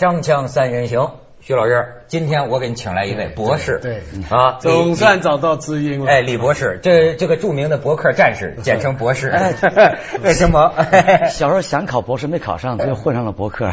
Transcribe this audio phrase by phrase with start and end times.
[0.00, 1.10] 锵锵三人行，
[1.42, 6.10] 徐老师，今天我给你请来一位博士，对啊，总算找到知音了。
[6.10, 9.30] 哎，李博士，这这个著名的博客战士， 简称博士，
[10.24, 10.72] 为什么？
[11.28, 13.70] 小时候想考博士没考上，就混上了博客。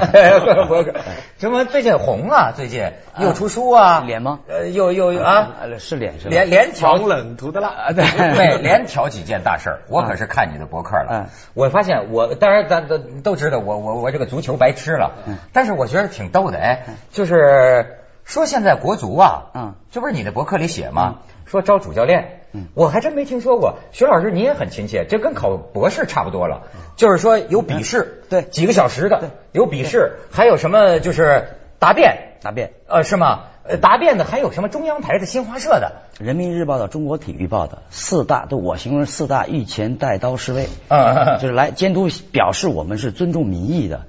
[0.68, 0.96] 博客
[1.38, 2.52] 什么最近红啊？
[2.54, 4.04] 最近又出书啊？
[4.06, 4.40] 脸吗？
[4.48, 5.50] 呃，又又啊？
[5.80, 6.30] 是脸是吧？
[6.30, 8.04] 连连挑防冷涂的蜡啊，对
[8.36, 9.80] 对，连挑几件大事儿。
[9.90, 15.14] 我可是看你的博客了，我发现我当然咱都都知道，我我我这个足球白痴了，
[15.54, 21.20] 但是我觉得挺逗的，哎，就是说现在国足啊，嗯，这不是你的博客里写吗？
[21.46, 22.42] 说招主教练，
[22.74, 23.78] 我还真没听说过。
[23.94, 26.64] 徐老师，你也很亲切，这跟考博士差不多了，
[26.98, 31.48] 就是说有笔试，对，几个小时的，有笔试，还有什么就是
[31.80, 33.42] 答辩，答辩，呃，是吗？
[33.64, 44.06] 呃，答辩的还有什么中央台的、新华社的、人民日报的、中国体育报的四大，都我形容四大御前带刀侍卫，嗯，就是来监督，表示我们是尊重民意的。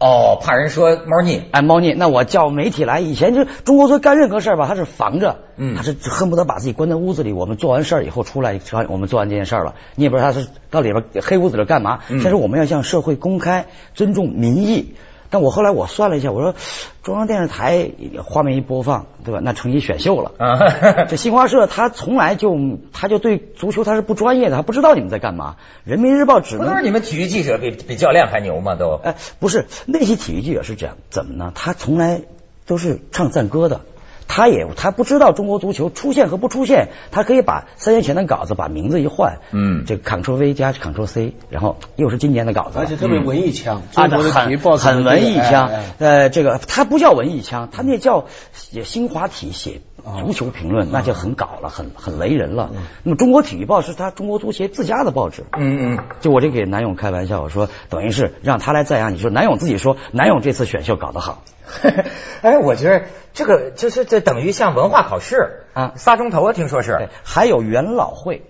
[0.00, 3.00] 哦，怕人说猫腻，哎，猫腻，那我叫媒体来。
[3.00, 7.32] 以前就中国说干任何事儿吧，他是防着，嗯，他是恨不得把自己关在屋子里。
[7.32, 12.00] 我们做完事儿以后出来，我们做完这件事儿了，你也不知道他是到里边黑屋子里干嘛。
[12.08, 14.94] 但是我们要向社会公开尊重民意。
[15.34, 16.54] 但我后来我算了一下，我说
[17.02, 17.90] 中央电视台
[18.22, 19.40] 画面一播放，对吧？
[19.42, 20.30] 那成绩选秀了。
[21.10, 22.56] 这新华社他从来就
[22.92, 25.56] 他就对足球他是不专业的，他不知道你们在干嘛。
[25.82, 28.76] 人民日报只能不是你们体育记者比比教练还牛吗？
[28.76, 31.50] 都哎，不是那些体育记者是这样，怎么呢？
[31.52, 32.22] 他从来
[32.64, 33.80] 都是唱赞歌的。
[34.26, 48.26] 他也他不知道中国足球出现和不出现，他可以把三年前的稿子把名字一换，嗯，这 Ctrl V 加 Ctrl C，然后又是今年的稿子，而且特别文艺腔，啊，很很文艺腔，呃，这个他不叫文艺腔，他那叫
[48.84, 52.70] 新华体写足球评论，那就很搞了，很很雷人了。
[53.02, 61.42] 那么中国体育报是他中国足协自家的报纸，嗯嗯，就我就给南勇开玩笑，我说等于是让他来赞扬你，说南勇自己说南勇这次选秀搞得好。
[62.42, 67.08] 哎，我觉得这个就是这等于像文化考试啊，仨钟头啊，听说是。
[67.24, 68.42] 还有元老会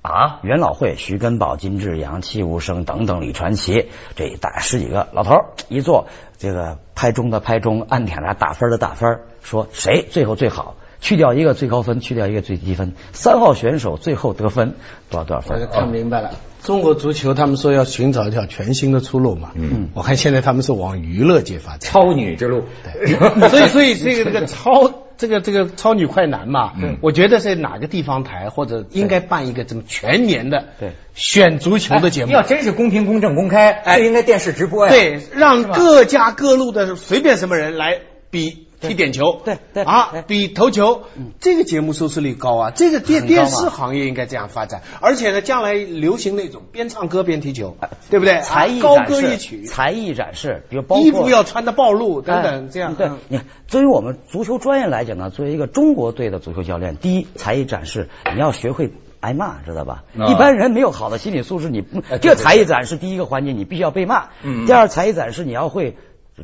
[0.00, 5.34] 啊，元老会，徐根宝、金志扬、戚无声等等，李传奇，这大十几个老头
[5.68, 6.06] 一坐，
[6.38, 10.76] 这个拍钟的拍钟，按点的打分的打分，说谁最后最好，
[11.06, 14.74] 去掉一个最高分，去掉一个最低分，三号选手最后得分
[15.08, 15.56] 多少多少分。
[15.56, 16.32] 我就看明白了。
[16.64, 19.52] 中国足球，他们说要寻找一条全新的出路嘛。
[19.54, 22.64] 嗯，我看现在他们是往娱乐界发展，超女之路。
[22.82, 23.14] 对，
[23.50, 32.32] 所以所以这个这个超这个这个超女快男嘛，嗯，我觉得在哪个地方台或者应该办一个这么全年的对选足球的节目。
[32.32, 34.92] 要真是公平公正公开，就应该电视直播呀。
[34.92, 38.65] 对，让各家各路的随便什么人来比。
[38.80, 41.02] 踢点球，对对啊，比投球，
[41.40, 47.76] 这个节目收视率高啊，这个电电视行业应该这样发展，而且呢，将来流行那种边唱歌边踢球，
[48.10, 48.40] 对不对？
[48.42, 52.94] 才艺高歌一曲，才艺展示，比如衣服要穿的暴露等等，这样。
[52.94, 60.04] 对，你看，作为我们足球专业来讲呢，作为一个中国队的足球教练，第一才艺展示，你要学会挨骂，知道吧？
[60.14, 61.82] 一般人没有好的心理素质，你
[62.20, 64.28] 这才艺展示第一个环节，你必须要被骂。
[64.66, 65.96] 第二才艺展示，你要会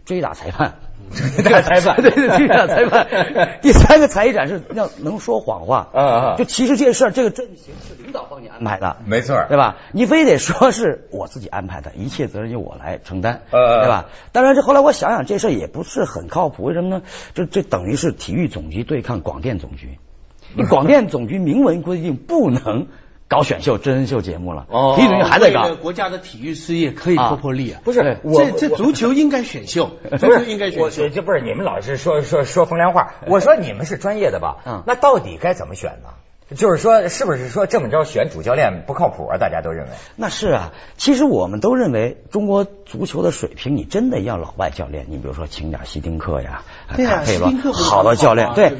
[0.05, 0.77] 追打裁判。
[1.13, 3.59] 裁判，对对，追打裁判。
[3.61, 9.77] 第三个才艺展示要能说谎话，啊啊，就其实这事儿，这个阵型是领导帮你安排的，没错，对吧？
[9.93, 14.07] 你非得说是我自己安排的，一切责任由我来承担，对吧？
[14.33, 17.03] 当然，这后来我想想，这事儿也不是很靠谱，为什么呢？
[17.35, 19.99] 这这等于是体育总局对抗广电总局，
[20.57, 22.87] 你广电总局明文规定不能。
[23.33, 25.75] 搞选秀、真人秀节目了，哦，体育总局还在搞。
[25.77, 27.81] 国家的体育事业可以破破例啊！
[27.83, 31.09] 不是，这这足球应该选秀， 足球应该选秀。
[31.09, 33.15] 这不是你们老是说说说风凉话。
[33.27, 34.59] 我说你们是专业的吧？
[34.67, 36.11] 嗯，那到底该怎么选呢？
[36.55, 39.39] 就是说，是不是说这么着选主教练不靠谱啊？
[39.39, 40.73] 大家都认为那是啊。
[40.97, 45.07] 其实我们都认为中国足球的水平，你真的要老外教练。
[45.09, 48.53] 你比如说，请点希丁克呀，塔佩罗，好的教练。
[48.55, 48.73] 对，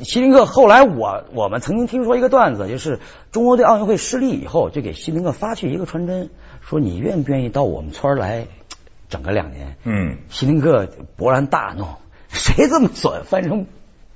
[0.00, 3.00] 希丁克后来我我们曾经听说一个段子，就是
[3.32, 6.30] 中国队奥运会失利以后，就给希丁克发去一个传真，
[6.60, 8.46] 说你愿不愿意到我们村来
[9.08, 9.76] 整个两年？
[9.84, 10.88] 嗯，希丁克
[11.18, 11.86] 勃然大怒，
[12.28, 13.24] 谁这么损？
[13.24, 13.66] 翻成。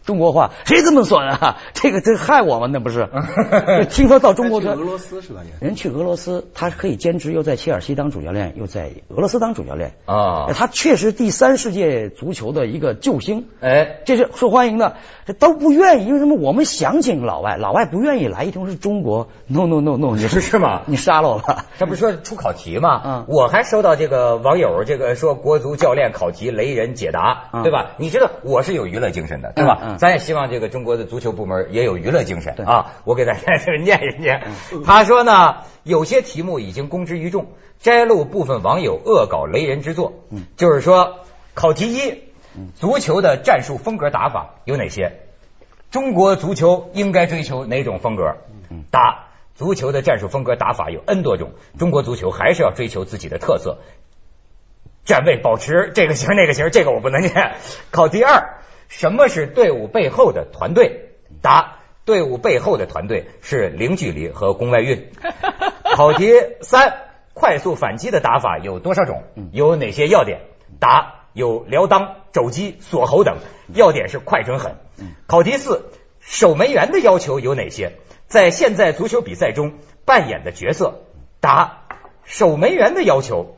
[0.09, 1.59] 中国话谁这么损啊？
[1.75, 3.11] 这个这害我们那不是？
[3.91, 5.43] 听说到中国去俄罗斯是吧？
[5.61, 10.47] 人去俄罗斯，他可以兼职，又在切尔西当主教练，又在俄罗斯当主教练啊。
[10.55, 14.97] 他确实第三世界足球的一个救星，哎，这是受欢迎的。
[15.27, 16.37] 这都不愿意，因为什么？
[16.37, 20.85] 我们想请老外，老外不愿意来，一听是中国，no no no no，你是是吗？
[20.87, 21.67] 你杀了我吧？
[21.79, 23.03] 这不是说出考题吗？
[23.05, 27.91] 嗯，我还收到这个网友这个说国足教练考题雷人解答，对吧？
[27.99, 29.98] 你知道我是有娱乐精神的，对吧？
[29.99, 32.93] 咱也希望这个中国的足球部门也有娱乐精神啊！
[33.05, 34.47] 我给大家 念一念。
[34.85, 37.49] 他说呢，有些题目已经公之于众，
[37.81, 40.15] 摘录部分网友恶搞雷人之作。
[40.31, 41.21] 嗯，就是说
[41.55, 42.23] 考题一，
[42.75, 45.21] 足球的战术风格打法有哪些？
[45.91, 48.37] 中国足球应该追求哪种风格？
[48.91, 53.79] 答：足球的战术风格打法有 N 多种，中国足球还是要追求自己的特色。
[55.05, 57.55] 站位保持这个型那个型，这个我不能念。
[57.91, 58.58] 考题二：
[58.89, 61.11] 什么是队伍背后的团队？
[61.43, 65.11] 答：队伍背后的团队是零距离和宫外孕。
[65.95, 66.33] 考题
[66.63, 66.95] 三：
[67.35, 69.23] 快速反击的打法有多少种？
[69.53, 70.41] 有哪些要点？
[70.81, 73.37] 答：有撩裆、肘击、锁喉等，
[73.75, 74.77] 要点是快准狠。
[75.27, 75.91] 考题四：
[76.21, 77.93] 守门员的要求有哪些？
[78.27, 79.75] 在现在足球比赛中
[80.05, 81.03] 扮演的角色？
[81.41, 81.85] 答：
[82.25, 83.57] 守门员的要求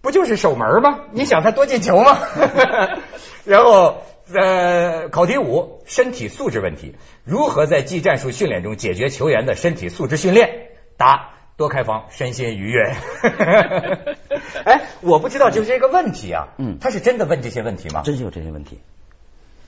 [0.00, 1.00] 不就是守门吗？
[1.12, 2.18] 你想他多进球吗？
[3.44, 4.02] 然后
[4.32, 10.68] 呃，考题五：身体素质问题，如何在技战术训练中解决球员的身体素质训练？
[10.96, 12.92] 答：多开房，身心愉悦。
[14.64, 18.02] 哎，我不知道，就是这个问题啊，嗯，他是真的问这些问题吗？
[18.02, 18.80] 真是有这些问题。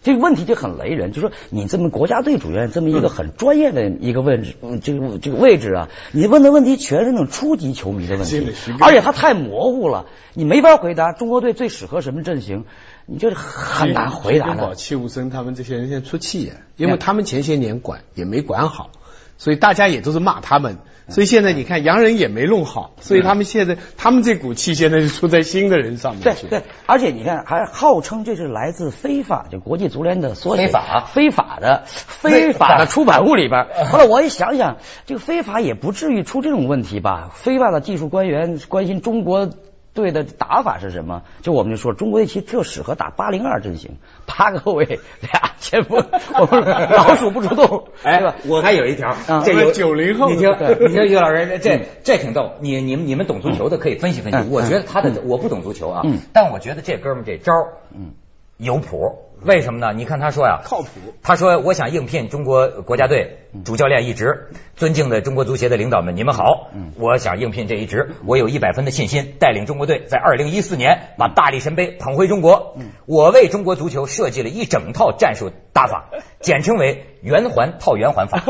[0.08, 11.12] 这个问题就很雷人，就说你这么国家队主任这么一个很专业的一个位置，这个这个位置啊，你问的问题全是那种初级球迷的问题，而且他太模糊了，你没法回答。
[11.12, 12.64] 中国队最适合什么阵型？
[13.04, 14.74] 你就是很难回答的。
[14.74, 18.90] 戚务生他们这些人现在出气呀，因为他们前些年管也没管好。
[19.38, 26.48] 所以大家也都是骂他们，所以现在你看洋人也没弄好，所以他们现在他们这股气现在是出在新的人上面去。
[26.48, 30.66] 对对，而且你看还号称这是来自非法，就国际足联的缩写。
[30.66, 33.68] 非法非法的非法的出版物里边。
[33.90, 37.30] 后来我一想想，这个非法也不至于出这种问题吧？
[37.32, 39.48] 非法的技术官员关心中国。
[39.98, 41.22] 队的打法是什么？
[41.42, 43.96] 就我们就说，中国队其实就适合打八零二阵型，
[44.26, 46.02] 八个后卫，俩前锋，
[46.32, 47.88] 老鼠不出洞。
[48.02, 49.14] 哎，我还有一条，
[49.44, 50.50] 这有九零后，你听，
[50.80, 52.52] 你听于老师，这 这挺逗。
[52.60, 54.48] 你你们你们懂足球的可以分析分析。
[54.50, 56.02] 我觉得他的我不懂足球啊，
[56.32, 57.52] 但我觉得这哥们这招
[57.94, 58.12] 嗯，
[58.56, 59.18] 有谱。
[59.42, 59.92] 为什么呢？
[59.94, 60.88] 你看他说呀，靠谱。
[61.22, 64.48] 他说：“我想应聘中国国家队主教练一职。
[64.76, 66.70] 尊敬的中国足协的领导们，你们好。
[66.96, 72.76] 我想应聘这一职，我有一百分的信心，带领中国队在二零一四年把大力神杯捧回中国。
[73.06, 78.42] 我为中国足球设计了一整套战术打法， 简称为圆环套圆环法，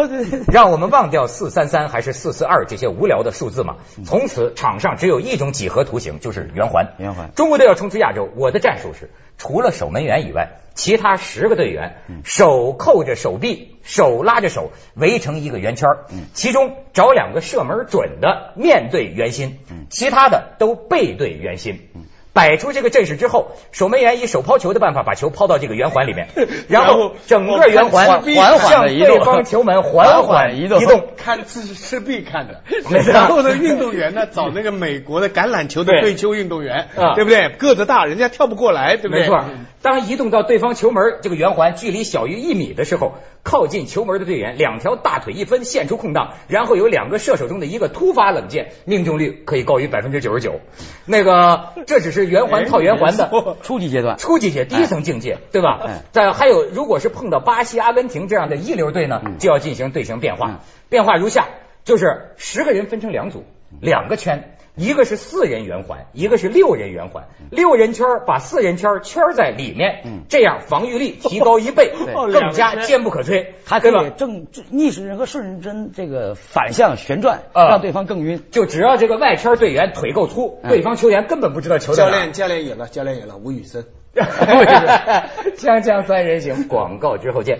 [0.50, 3.76] 让我们忘掉四三三还是四四二这些无聊的数字嘛。
[4.04, 6.94] 从此场上只有一种几何图形，就是圆环。
[6.98, 7.30] 圆环。
[7.34, 15.88] 中国队要冲出亚洲，我的战术是除了守门员以外。”其他十个队员手扣着手臂，手拉着手，围成一个圆圈
[16.34, 19.58] 其中找两个射门准的面对圆心，
[19.90, 21.90] 其他的都背对圆心。
[22.38, 26.28] 摆出这个阵势之后，守门员以手抛球的办法把球抛到这个圆环里面，
[26.70, 30.78] 然后整个圆环缓缓向对方球门 缓缓移动。
[31.16, 32.62] 看这是是必看的。
[33.12, 37.48] 然后呢，运动员呢找那个美国的橄榄球的对球运动员，对不对？
[37.58, 39.22] 个子大，人家跳不过来，对不对？
[39.22, 39.44] 没错。
[39.82, 50.60] 当移动到对方球门这个圆环距离小于一米的时候，靠近球门的队员两条大腿一分，现出空档，然后有两个射手中的一个突发冷箭，命中率可以高于百分之九十九。
[51.06, 55.88] 那个这只是圆环套圆环的初级阶段，初级阶第一层境界，对吧？
[56.12, 60.60] 再还有，如果是碰到巴西、阿根廷这样的一流队呢，就要进行队形变化。
[60.88, 61.48] 变化如下，
[61.84, 63.44] 就是十个人分成两组，
[63.80, 64.57] 两个圈。
[64.78, 67.24] 一个是四人圆环，一个是六人圆环。
[67.50, 73.48] 六人圈把四人圈圈在里面，这样防御力提高一倍， 更加坚不可摧。
[73.64, 78.42] 还可以正逆时针和顺时针这个反向旋转，让对方更晕。
[78.50, 83.84] 就只要这个外圈队员腿够粗，对方球员根本不知道球教练教练赢了，教练赢了，吴宇森。
[84.14, 87.58] 锵锵三人行，广告之后见。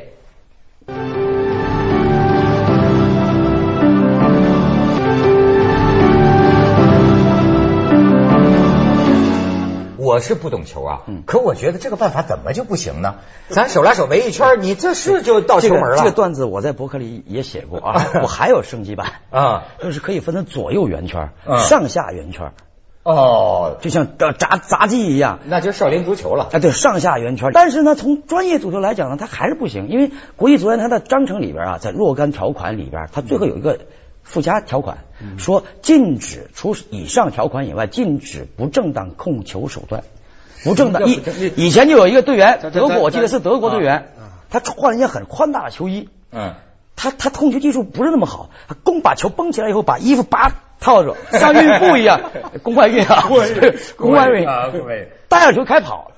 [10.09, 13.17] 我是不懂球啊，可我觉得这个办法怎么就不行呢？
[13.51, 15.97] 咱手拉手围一圈，你这是就到球门了。
[15.99, 22.53] 这个段子我在博客里也写过啊， 我还有升级版啊，就是可以分成左右圆圈、上下圆圈。
[23.03, 26.49] 哦，就像砸杂技一样，那就少林足球了。
[26.53, 27.51] 啊，对，上下圆圈。
[27.53, 33.79] 但是呢，从专业足球来讲呢，它还是不行，因为国际足联它的章程里边啊，在若干条款里边，它最后有一个。
[34.29, 34.99] 附加条款
[35.39, 40.05] 说，禁止除以上条款以外，禁止不正当控球手段。
[40.65, 41.23] 不正当以
[41.57, 44.13] 以前就有一个队员，德国我记得是德国队员，
[44.51, 46.55] 他换了一件很宽大的球衣，嗯，
[46.97, 52.21] 他他控球技术不是那么好，他弓把球绷起来以后，把衣服扒套着，像孕妇一样，
[52.63, 53.23] 宫外孕啊，
[53.97, 54.69] 宫外孕 啊，
[55.29, 56.11] 带着球开跑，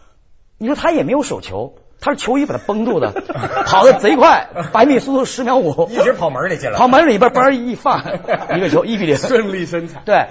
[0.59, 1.75] 你说他也没有手球。
[2.01, 3.13] 他是球衣把他绷住的，
[3.67, 6.79] 跑的贼快，百米速度十秒五，一直跑门里去了。
[6.79, 8.03] 跑门里边班一放，
[8.57, 10.03] 一个球一比零， 顺利生产。
[10.05, 10.27] 对，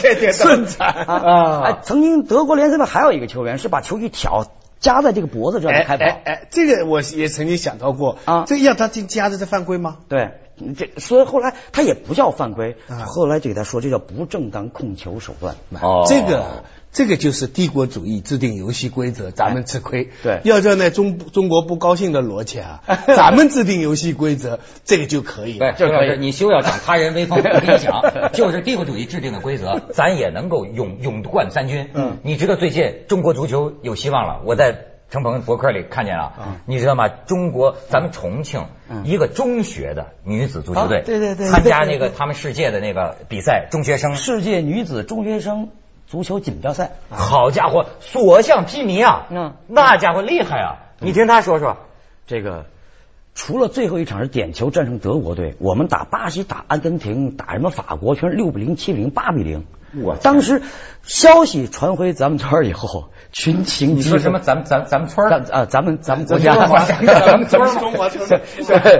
[0.00, 1.78] 这这 顺产啊！
[1.82, 4.44] 曾经德国联赛的还有一个球员是把球一挑，
[4.80, 6.04] 夹在这个脖子这里开跑。
[6.04, 9.96] 哎哎，这个我也曾经想到过啊，这要他进夹着这犯规吗？
[10.08, 10.32] 对，
[10.76, 12.76] 这所以后来他也不叫犯规，
[13.06, 15.56] 后来就给他说这叫不正当控球手段。
[15.80, 16.64] 哦，这个。
[16.94, 20.10] 这个就是帝国主义制定游戏规则，咱们吃亏。
[20.22, 25.58] 对，要叫那中中国不高兴的逻辑啊，咱们制定游戏规则，这个就可以。
[25.58, 26.18] 对，就可以。
[26.18, 28.02] 你休要长他人威风，我跟你讲，
[28.34, 31.88] 就是帝国主义制定的规则，咱也能够勇勇冠三军。
[31.94, 36.32] 嗯，你知道最近中国足球有希望了，我在程鹏博客里看见了。
[36.40, 37.06] 嗯，你知道吗？
[37.06, 38.66] 中国咱们重庆
[39.04, 45.68] 一个中学的女子足球队，对对对，参加那个他们世界的那个比赛，中学生世界女子中学生。
[46.08, 49.28] 足球锦标赛，好家伙，所向披靡啊！
[49.30, 50.92] 嗯，那家伙厉害啊！
[50.98, 51.78] 你听他说说，
[52.26, 52.66] 这个
[53.34, 59.64] 除了最后一场是点球战胜德国队，我们打巴西、打阿根廷、打什么法国，全是六比零、七比零、八比零。
[60.02, 60.62] 我当时
[61.02, 64.38] 消息传回咱们村以后，群情你说什么？
[64.38, 68.40] 咱们咱咱们村啊，咱们咱们国家，咱们村中华村，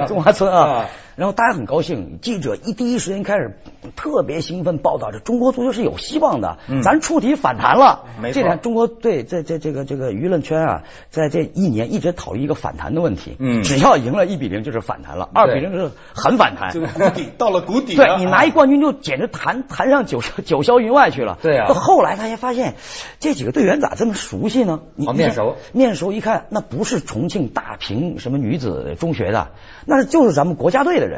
[0.07, 0.87] 中华村啊。
[1.17, 3.59] 然后大家很高兴，记者一第一时间开始
[3.97, 8.05] 特别兴奋报道，这中国足球是有希望的，咱触底反弹了。
[8.33, 13.37] 这中国队在这这个这个舆论圈啊，在这一年一直讨论一个反弹的问题。
[13.39, 17.95] 嗯，只要赢了一比零就是反弹了，二比零是很反弹，就是谷底到了谷底。
[17.95, 21.39] 对你拿一冠军就简直弹弹上九九霄云外去了。
[21.43, 21.69] 对啊。
[21.69, 22.75] 到后来大家发现
[23.21, 24.81] 这几个队员咋这么熟悉呢？
[24.97, 29.51] 你面熟面熟一看，那不是重庆大平什么女子中学的，
[29.85, 31.12] 那就是咱们国家队的人。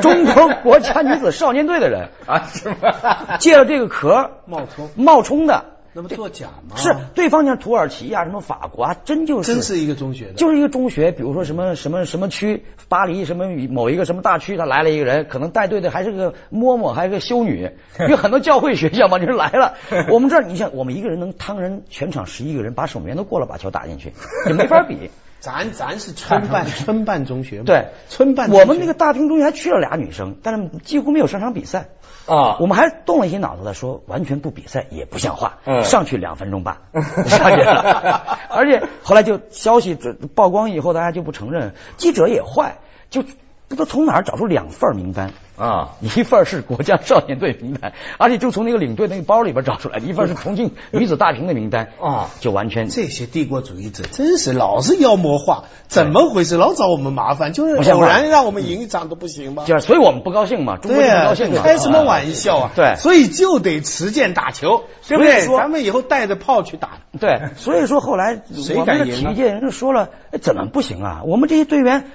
[0.00, 3.36] 中国国家女子少年队的人 啊，是吗？
[3.38, 6.76] 借了这个壳冒充冒充的，那不作假吗？
[6.76, 11.12] 是对方像土耳其啊，什么法国啊，真就是真是一个中学的，就是一个中学。
[11.12, 17.70] 比如说什么什么什么区，巴黎什么某一个什么大区，他来了一个人，可能带队的还是个嬷嬷，还是个修女，
[18.08, 19.74] 有很多教会学校嘛，就是来了。
[20.10, 24.12] 我们这儿，你像我们一个人能趟人全场十一个人，把守门员都过了，把球打进去，
[24.46, 25.10] 也没法比。
[25.44, 28.50] 咱咱是村办村办中学，对村办。
[28.50, 31.88] 我们那个大厅中学还去了俩女生，但是几乎没有上场比赛
[32.24, 32.56] 啊。
[32.60, 36.80] 我们还动了一些脑子的，说完全不比赛也不像话，上去两分钟吧，
[37.26, 38.38] 上去了。
[38.48, 39.98] 而且后来就消息
[40.34, 42.78] 曝光以后，大家就不承认，记者也坏，
[43.10, 43.22] 就。
[43.74, 45.90] 不都从哪儿找出两份名单啊？
[46.00, 56.56] 一份是国家少年队名单，而且就从那个领队那个包里边找出来；一份是重庆女子大平的名单啊，就完全这些帝国主义者真是老是妖魔化，怎么回事？
[56.56, 59.64] 老找我们麻烦，就是偶然让我们赢一场都不行吗？
[59.68, 62.70] 就是，所以我们不高兴嘛，中国不高兴嘛，开什么玩笑啊？
[62.74, 65.46] 对，所以就得持剑打球，对不对？
[65.46, 66.98] 咱们以后带着炮去打。
[67.20, 68.42] 对， 所以说后来
[68.76, 71.22] 我们的体育界人就说了，怎么不行啊？
[71.24, 72.10] 我们这些队员。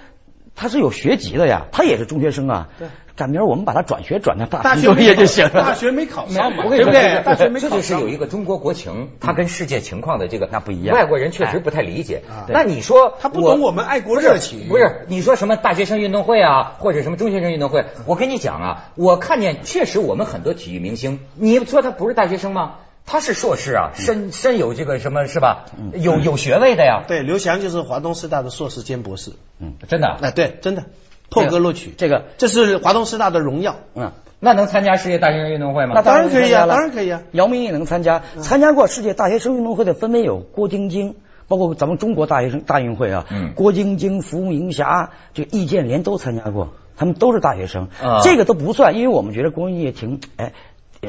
[0.55, 2.69] 他是有学籍的呀，他也是中学生啊。
[2.77, 5.51] 对，赶明儿我们把他转学转到大学毕业就行了。
[5.51, 7.21] 大学没考上嘛，对不对？
[7.23, 7.69] 大学没考上。
[7.69, 10.95] 这就是有一个中国国情，他跟世界情况的这个那不一样。
[10.95, 12.23] 外国人确实不太理解。
[12.47, 14.67] 那你说他不懂我们爱国热情？
[14.67, 17.85] 不是，你说什么大学生运动会啊，或者什么中学生运动会？
[18.05, 22.75] 我跟你讲啊，我看见确实我们很多体育明星，你说他不是大学生吗？
[23.11, 25.65] 他是硕士啊，深深有这个什么是吧？
[25.95, 27.05] 有有学位的呀。
[27.07, 29.31] 对，刘翔就是华东师大的硕士兼博士。
[29.59, 30.07] 嗯，真的？
[30.07, 30.83] 啊，对，真的。
[31.31, 33.77] 破格录取，这个这是华东师大的荣耀。
[33.95, 35.93] 嗯，那能参加世界大学生运动会吗？
[35.95, 37.23] 那当然可以啊，当然可以啊。
[37.31, 41.15] 姚明也能参加，参加过世界大学生运动会的分别有郭晶晶，
[41.47, 43.25] 包括咱们中国大学生大运会啊。
[43.31, 43.53] 嗯。
[43.55, 47.87] 郭晶晶、伏明霞、这个易建联都参加过，他们都是大学生。
[48.03, 48.21] 啊。
[48.23, 50.53] 这个都不算，因为我们觉得郭晶晶也挺哎，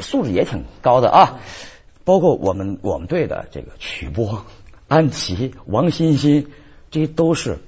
[0.00, 1.38] 素质也挺高的啊。
[2.11, 4.45] 包括我们我们队的这个曲波、
[4.88, 6.49] 安琪、王欣欣，
[6.90, 7.59] 这些都是。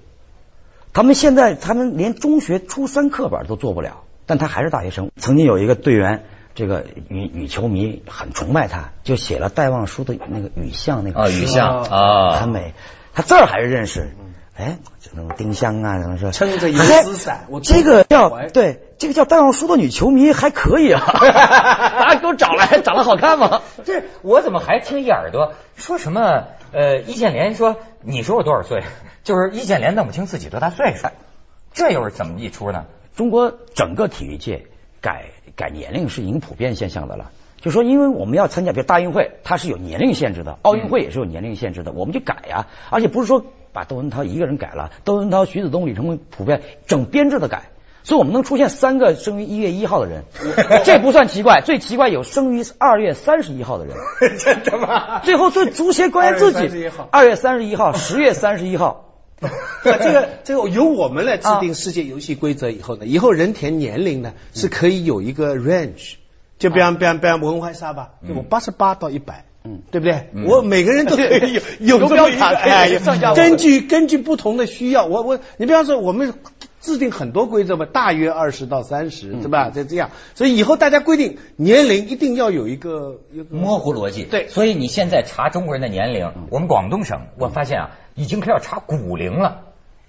[0.93, 5.13] 他们现在他们连中学初三课本都做不了，但他还是大学生。
[5.17, 6.25] 曾经有一个队员，
[6.57, 12.75] 这个女女球迷很崇拜他，就写了戴望舒的那个雨巷那个雨巷啊，很美。
[13.15, 14.11] 他字儿还是认识，
[14.55, 16.31] 哎，就那种丁香啊，怎么说？
[16.31, 23.63] 撑着一丝伞，我这个叫对，这个叫戴望舒的女球迷还可以啊， 啊，给我找来，长得好看吗？
[23.85, 26.49] 这我怎么还听一耳朵说什么？
[26.73, 28.83] 呃，易建联说，你说我多少岁？
[29.25, 31.09] 就是易建联弄不清自己多大岁数，
[31.73, 32.85] 这又是怎么一出呢？
[33.17, 34.67] 中国整个体育界
[35.01, 37.31] 改改年龄是已经普遍现象的了。
[37.61, 42.67] 就说因为我们要参加，比如大运会，它是有年龄限制的；奥运会也是有年龄限制的，我们就改呀。
[42.91, 47.71] 而且不是说把窦文涛一个人改了，窦文涛、徐子东、李成功普遍整编制的改，
[48.03, 50.25] 所以我们能出现三个生于一月一号的人，
[50.85, 51.61] 这不算奇怪。
[51.65, 53.97] 最奇怪有生于二月三十一号的人，
[54.39, 55.21] 真的吗？
[55.21, 59.09] 最后最足协官员自己二月三十一号、十月三十一号。
[59.83, 66.15] 这个这个由我们来制定世界游戏规则以后呢，以后人填年龄呢是可以有一个 range，
[66.61, 68.11] 就比方比方比方文怀沙吧，
[68.49, 70.29] 八十八到一百，嗯，对不对？
[70.47, 71.61] 我每个人都可以有
[72.01, 72.99] 有这么一个哎，
[73.35, 76.35] 根据根据不同的需要，我我你比方说我们
[76.81, 79.71] 制定很多规则嘛，大约二十到三十，对吧？
[79.71, 84.25] 就这样，所以以后大家规定年龄一定要有一个模糊逻辑。
[84.25, 89.61] 对，所以你现在查中国人的年龄，我们广东省我发现啊，已经开始查骨龄了，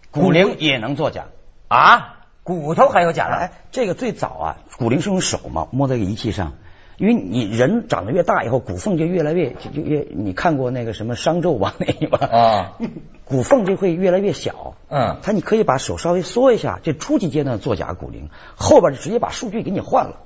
[0.10, 1.26] 骨龄也能作假
[1.68, 3.36] 啊，骨头还有假的？
[3.36, 6.54] 哎，这个最早啊，骨龄是用手嘛，摸在个仪器上。
[6.98, 12.28] 因为你人长得越大以后，骨缝就越来越就就越，你看过那个什么商纣王那个吗？
[12.32, 12.74] 啊，
[13.26, 14.76] 骨缝就会越来越小。
[14.90, 20.18] 嗯，他你可以把手稍微缩一下，这初级阶段作假骨龄，后边就直接把数据给你换了。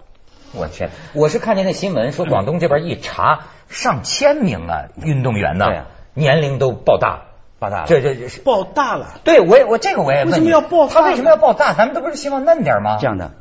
[0.53, 7.27] 我天，我是看见那新闻说广东这边一查，上千名啊运动员呢，年龄都爆大，
[7.59, 7.85] 爆大了。
[7.87, 9.19] 这这这是爆大了。
[9.23, 10.87] 对，我也我这个我也问，为什么要爆？
[10.87, 11.73] 他为什么要爆大？
[11.73, 12.97] 咱们都不是希望嫩点吗？
[12.99, 13.31] 这样的。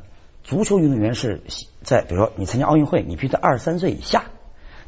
[0.46, 1.42] 足球运动员是
[1.82, 4.26] 在，比如说你参加奥运会，你必须在二十三岁以下。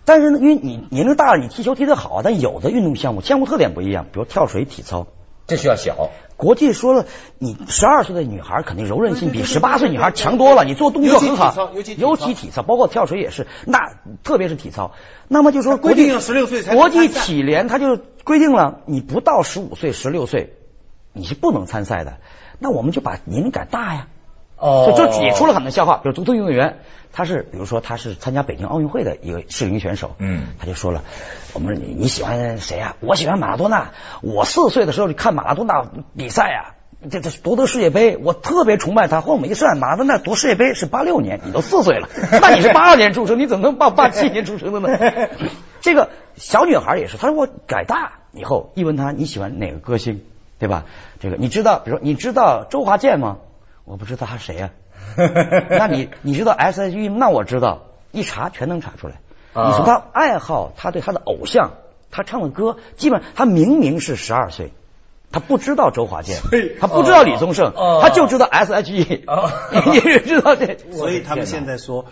[0.05, 5.09] 但是呢，因为你年龄大了，你踢球踢得好，但有的运动项目项目特点不一样，比如跳水、体操，
[5.49, 6.11] 这需要小。
[6.37, 7.07] 国际说了，
[7.38, 11.73] 你十二岁的女孩肯定柔韧性比十八岁女孩强多了，你做动作很好。
[11.75, 13.49] 尤其尤其体操，包括跳水也是。
[13.67, 14.93] 那特别是体操，
[15.27, 20.55] 那么就说规定要十六岁才国际体联它就规定了，你不到十五岁、十六岁
[21.12, 22.19] 你是不能参赛的。
[22.61, 24.07] 那我们就把年龄改大呀。
[24.59, 26.79] 哦，就就也出了很多笑话，比如足球运动员，
[27.12, 31.05] 他是比如说他是参加北京奥运会的一个适龄选手，嗯，他就说了，
[31.55, 32.97] 我们你你喜欢谁啊？
[33.00, 35.87] 我喜欢马拉多纳，我四岁的时候就看马拉多纳
[36.17, 36.75] 比赛啊，
[37.09, 39.21] 这这夺得世界杯，我特别崇拜他。
[39.21, 42.09] 后来我们一算，马拉多纳夺世界杯是八六年，你都四岁了，
[42.43, 45.29] 那你是八二年出生，你怎么能报八七年出生的呢？
[45.81, 50.23] 这个小女孩也是，她说我改大以后，一问她你喜欢哪个歌星，
[50.59, 50.85] 对吧？
[51.21, 53.37] 这个你知道，比如说你知道周华健吗？
[53.88, 54.71] 我不知道他谁呀？
[55.16, 59.14] 那你你知道 S.H.E 那我知道，一查全能查出来。
[59.55, 61.72] 你从他爱好，他对他的偶像，
[62.11, 64.72] 他唱的歌，基本上他明明是十二岁，
[65.33, 66.38] 他不知道周华健，
[66.79, 67.72] 他不知道李宗盛，
[68.03, 69.24] 他就知道 S.H.E。
[69.90, 70.77] 你知道这？
[70.92, 72.05] 所以他们现在说，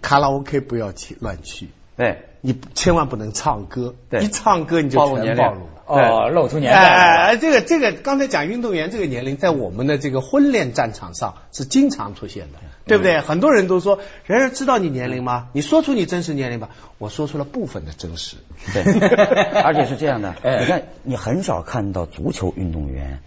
[0.00, 5.66] 卡拉 OK 不要去乱去，对你千万不能唱歌，一唱歌你就全暴露了。
[5.84, 6.78] 哦，露出年龄。
[6.78, 13.20] 哎，这个这个，刚才讲运动员这个年龄，在我们的这个婚恋战场上是经常出现的，对不对？
[13.20, 15.48] 很多人都说，人人知道你年龄吗？
[15.52, 16.70] 你说出你真实年龄吧。
[16.98, 18.36] 我说出了部分的真实。
[18.72, 18.82] 对，
[19.60, 23.20] 而且是这样的， 你看，你很少看到足球运动员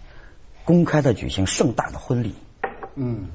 [0.64, 2.34] 公开的举行盛大的婚礼。
[2.96, 3.28] 嗯，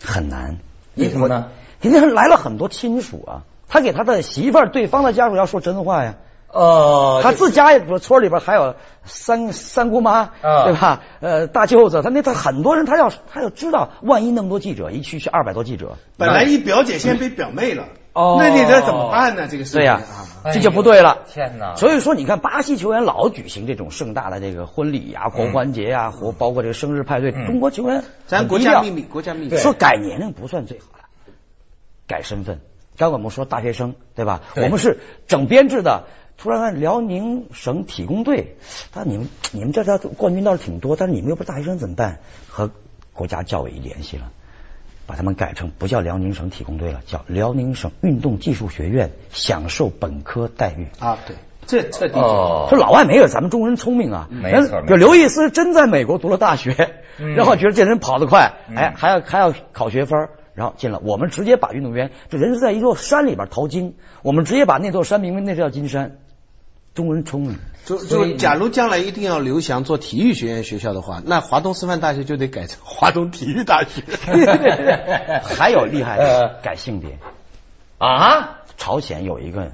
[0.00, 0.58] 很难。
[0.94, 1.48] 为什么呢？
[1.82, 6.16] 因为来了很多亲属啊，他给他的媳妇儿、对方的家属要说真话呀。
[6.52, 11.00] 呃，他自家也村里边还有三三姑妈，对吧？
[11.20, 19.48] 呃，大舅子，他那他很多人，他要他要知道，万一那么多记者一去去二百多记者，本来一表姐现在被表妹了，哦，那你这怎么办呢？
[19.50, 20.02] 这个事情对呀，
[20.52, 21.20] 这就不对了。
[21.32, 21.74] 天哪！
[21.76, 31.32] 所以说，你看巴西球员老举行这种盛大的这个婚礼呀、狂欢节呀，或包括这个生日派对，中国球员咱国家秘密，国家秘密，说改年龄不算最好的，
[32.06, 32.60] 改身份。
[33.10, 34.42] 刚我们说大学生，对吧？
[34.56, 36.04] 我们是整编制的。
[36.38, 38.56] 突然看辽宁省体工队，
[38.92, 42.18] 他你们你们这这冠军倒是挺多，但是你们又不是大学生怎么办？
[42.48, 42.70] 和
[43.12, 44.32] 国家教委联系了，
[45.06, 51.18] 把他们改成不叫辽宁省体工队了，叫辽宁省运动技术学院，享受本科待遇啊。
[51.26, 51.36] 对，
[51.66, 54.82] 这这哦，说老外没有咱们中国人聪明啊，没错。
[54.88, 56.74] 就刘易斯真在美国读了大学，
[57.18, 60.28] 然后觉得这人跑得快，哎，还要还要考学分。
[60.54, 66.18] 然后进了，我们直接把运动员，这人是在一座山里边淘金，我们直接把那座山名为那叫金山。
[66.94, 74.02] 中国人聪明，就就假如将来一定要刘翔做体育学院学校的话，那华东师范大学就得改成华东体育大学。
[75.42, 77.18] 还有厉害的，改性别
[77.96, 78.58] 啊！
[78.76, 79.72] 朝鲜有一个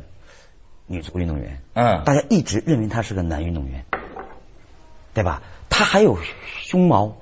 [0.87, 3.85] 女足运动员，嗯，大家一直认为她是个男运动员，
[5.13, 5.43] 对吧？
[5.69, 6.19] 她还有
[6.61, 7.17] 胸毛。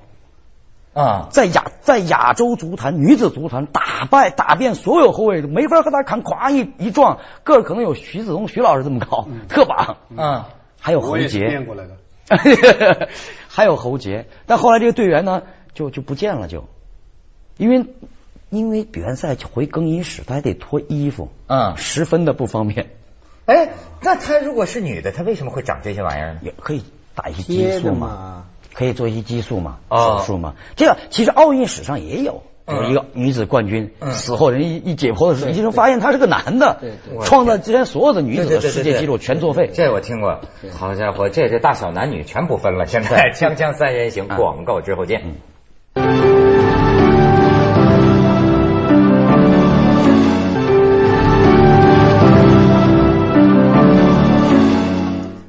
[0.97, 9.97] 啊，在亚在亚洲足坛女子足坛打败打遍所有后卫，没法和他扛，咵一一撞，个可能有徐子东徐老师这么高，特棒。
[10.15, 10.49] 啊，
[10.81, 13.09] 还有侯杰变过来的，
[13.47, 15.43] 还有侯杰，但后来这个队员呢
[15.75, 16.65] 就就不见了，就
[17.57, 17.85] 因为
[18.49, 22.89] 因为比完赛回更衣室，他还得脱衣服，嗯，十分的不方便。
[23.45, 23.69] 哎，
[24.01, 26.37] 那他如果是女的，她为什么会长这些玩意儿？
[26.41, 26.83] 也可以
[27.15, 28.47] 打一些激素嘛。
[28.77, 36.79] 可以做一些激素嘛，手术嘛，这个其实奥运史上也有，有一个女子冠军死后人一一解剖的时候，医生发现他是个男的，
[37.23, 39.71] 创造之前所有的女子的世界纪录全作废。
[39.73, 40.41] 这我听过，
[40.77, 42.85] 好家伙，这这大小男女全不分了。
[42.85, 45.23] 现在 锵锵三人行，广告之后见。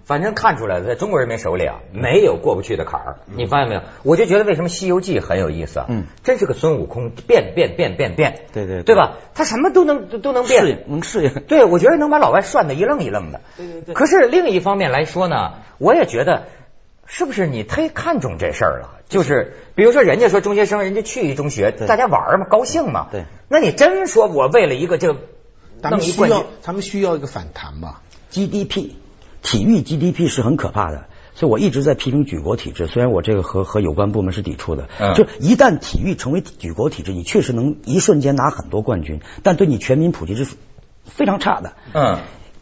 [0.09, 3.17] 反正看出来了，在中国人民手里啊，没有过不去的坎儿。
[3.27, 3.83] 你发现没有？
[4.05, 5.87] 我就觉得为什么《西游记》很有意思啊？
[5.91, 9.19] 嗯，真是个孙悟空变变变变变，对对对吧？
[9.35, 11.35] 他什么都能都能变，适应能适应。
[11.43, 13.43] 对，我觉得能把老外涮得一愣一愣的。
[13.59, 13.95] 对对对。
[13.95, 16.45] 可是另一方面来说呢，我也觉得
[17.05, 19.01] 是不是你忒看重这事儿了？
[19.11, 23.09] 就是比如说，人家说中学生，人家去一中学，大家玩嘛，高兴嘛。
[23.13, 23.25] 对。
[23.49, 25.19] 那你真说我为了一个这个，
[25.83, 28.01] 他们需要他们需要一个反弹吧
[28.33, 28.93] ？GDP。
[29.43, 32.87] 体育 GDP 是很可怕的，所以我一直在批评举国体制。
[32.87, 40.47] 虽然我这个和和有关部门是抵触的，就一旦体育成为举国体制，你确实能一瞬间拿很多冠军，但对你全民普及是
[41.05, 41.75] 非常差的。
[41.95, 42.19] 嗯，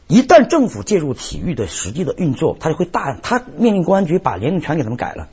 [0.06, 5.28] 一旦政府介入体育的实际的运作，他就会大，他命令公安局把年龄权给他们改了。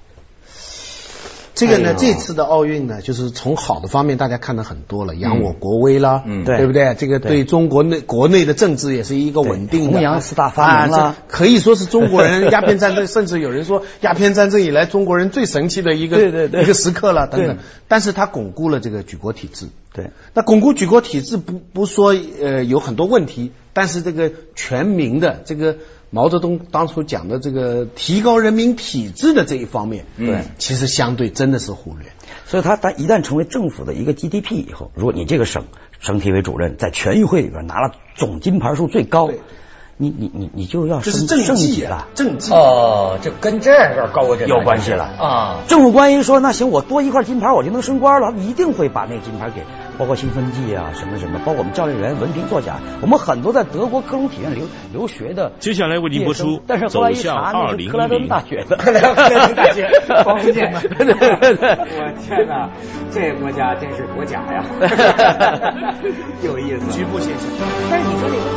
[1.65, 6.65] 这个呢，这次的奥运呢，就是从好的方面大家看的很多了，扬我国威啦，嗯，对。
[6.65, 6.95] 不对？
[6.97, 16.63] 这个对中国内国内的政治也是一个稳定的，弘扬四大发明了，可以说是中国人鸦片战争，甚至有人说鸦片战争以来中国人最神奇的一个对对对。
[16.63, 17.57] 一个时刻了等等。
[17.87, 20.09] 但是它巩固了这个举国体制，对。
[20.33, 25.77] 那巩固举国体制不不说呃有很多问题，但是这个全民的这个。
[26.13, 32.09] 毛泽东当初讲的这个提高人民体质的这一方面，对，其实相对真的是忽略。
[32.45, 35.63] 所以，他他一旦成为政府的一个 GDP 以后，如果你这个省
[35.99, 39.31] 省体委主任在全运会里边拿了总金牌数最高。
[39.95, 45.59] 你你你你就要升政绩了，政绩哦，这跟这个高有关系了啊！
[45.67, 49.61] 政府官员说，那行，我多一块金牌，我就能升官了，一定会把那金牌给，
[49.97, 55.51] 包括兴奋剂啊，什么什么，包括我们教练员文凭作假，我们很多在德国科隆体院留留学的。
[55.59, 59.89] 接下来为您播出，但是后来一查，那是克莱顿大学的， 克莱顿大学，
[60.23, 60.73] 黄福建。
[60.73, 62.69] 我天哪，
[63.11, 64.63] 这个国家真是国假呀！
[66.43, 67.47] 有意思，局部现象。
[67.89, 68.53] 但是你说那个奏。